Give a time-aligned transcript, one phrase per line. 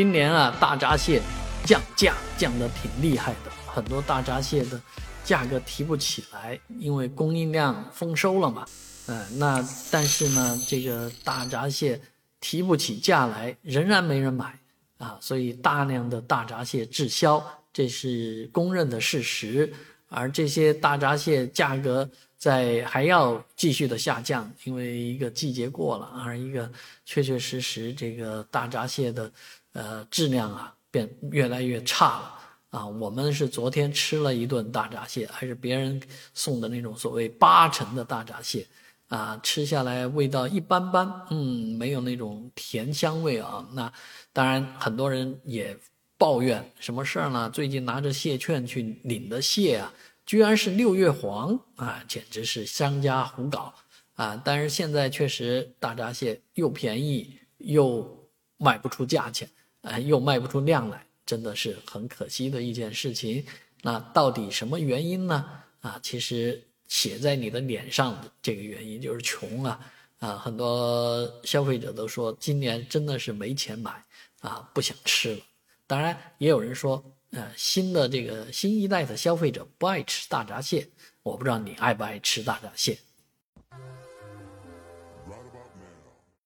[0.00, 1.20] 今年啊，大闸蟹
[1.66, 4.80] 降价降得挺厉害的，很多大闸蟹的
[5.22, 8.64] 价格提不起来，因为供应量丰收了嘛。
[9.08, 12.00] 呃，那但是呢，这个大闸蟹
[12.40, 14.58] 提不起价来，仍然没人买
[14.96, 19.70] 啊，所以大量的大闸蟹滞销，这是公认的事实。
[20.08, 22.08] 而这些大闸蟹价格
[22.38, 26.72] 在还要继续的下降，因为一个季节过了，而一个
[27.04, 29.30] 确确实实这个大闸蟹的
[29.72, 32.34] 呃质量啊变越来越差了
[32.70, 32.86] 啊。
[32.86, 36.00] 我们是昨天吃了一顿大闸蟹，还是别人
[36.34, 38.66] 送的那种所谓八成的大闸蟹
[39.08, 43.66] 啊，吃下来味道一般般，嗯，没有那种甜香味啊。
[43.72, 43.92] 那
[44.32, 45.76] 当然很多人也。
[46.20, 47.48] 抱怨什么事儿呢？
[47.48, 49.90] 最近拿着蟹券去领的蟹啊，
[50.26, 53.72] 居然是六月黄啊，简直是商家胡搞
[54.16, 54.38] 啊！
[54.44, 58.28] 但是现在确实大闸蟹又便宜又
[58.58, 59.48] 卖不出价钱，
[59.82, 63.44] 哎，又卖不出量来，真的是很可惜的一件事情。
[63.82, 65.46] 那到底什么原因呢？
[65.80, 69.80] 啊，其实写在你的脸上的这个原因就是穷啊！
[70.18, 74.04] 啊，很多消费者都说今年真的是没钱买
[74.40, 75.40] 啊，不想吃了。
[75.86, 80.86] 当然，也有人说，呃，新的这个新一代的消费者不爱吃大闸蟹，
[81.22, 82.98] 我不知道你爱不爱吃大闸蟹。